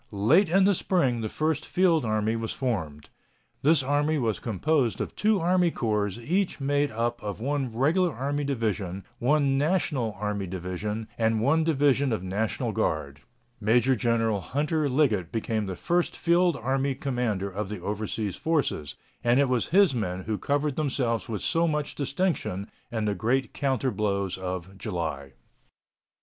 [0.09, 3.09] Late in the spring the first field army was formed.
[3.61, 8.43] This army was composed of two army corps each made up of one Regular Army
[8.43, 13.21] division, one National Army division, and one division of National Guard.
[13.59, 19.39] Major General Hunter Liggett became the first field army commander of the overseas forces, and
[19.39, 23.91] it was his men who covered themselves with so much distinction in the great counter
[23.91, 25.33] blows of July.